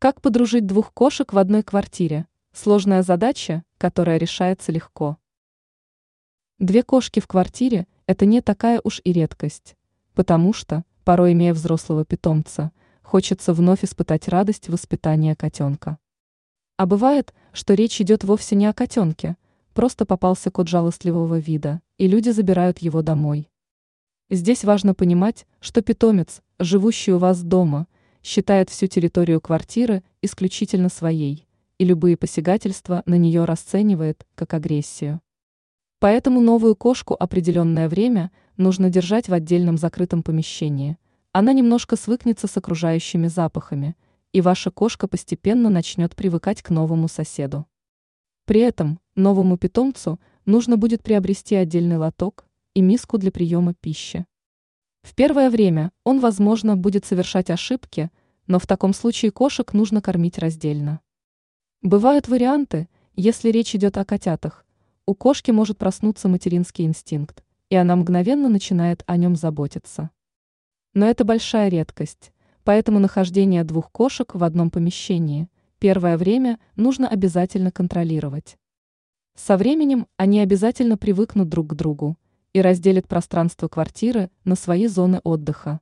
[0.00, 2.28] Как подружить двух кошек в одной квартире?
[2.52, 5.16] Сложная задача, которая решается легко.
[6.60, 9.74] Две кошки в квартире– это не такая уж и редкость,
[10.14, 12.70] потому что, порой имея взрослого питомца,
[13.02, 15.98] хочется вновь испытать радость воспитания котенка.
[16.76, 19.36] А бывает, что речь идет вовсе не о котенке,
[19.74, 23.50] просто попался кот жалостливого вида, и люди забирают его домой.
[24.30, 27.88] Здесь важно понимать, что питомец, живущий у вас дома–
[28.28, 31.46] считает всю территорию квартиры исключительно своей,
[31.78, 35.22] и любые посягательства на нее расценивает как агрессию.
[35.98, 40.98] Поэтому новую кошку определенное время нужно держать в отдельном закрытом помещении.
[41.32, 43.96] Она немножко свыкнется с окружающими запахами,
[44.34, 47.64] и ваша кошка постепенно начнет привыкать к новому соседу.
[48.44, 54.26] При этом новому питомцу нужно будет приобрести отдельный лоток и миску для приема пищи.
[55.02, 58.10] В первое время он, возможно, будет совершать ошибки,
[58.48, 61.00] но в таком случае кошек нужно кормить раздельно.
[61.82, 64.66] Бывают варианты, если речь идет о котятах.
[65.06, 70.10] У кошки может проснуться материнский инстинкт, и она мгновенно начинает о нем заботиться.
[70.94, 72.32] Но это большая редкость,
[72.64, 78.58] поэтому нахождение двух кошек в одном помещении первое время нужно обязательно контролировать.
[79.36, 82.16] Со временем они обязательно привыкнут друг к другу,
[82.52, 85.80] и разделят пространство квартиры на свои зоны отдыха.